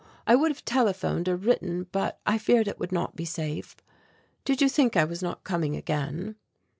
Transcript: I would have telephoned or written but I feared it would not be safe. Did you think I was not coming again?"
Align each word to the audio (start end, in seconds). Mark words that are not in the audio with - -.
I 0.25 0.33
would 0.33 0.49
have 0.49 0.65
telephoned 0.65 1.29
or 1.29 1.35
written 1.35 1.85
but 1.91 2.19
I 2.25 2.39
feared 2.39 2.67
it 2.67 2.79
would 2.79 2.91
not 2.91 3.15
be 3.15 3.23
safe. 3.23 3.75
Did 4.45 4.59
you 4.59 4.67
think 4.67 4.97
I 4.97 5.03
was 5.03 5.21
not 5.21 5.43
coming 5.43 5.75
again?" 5.75 6.37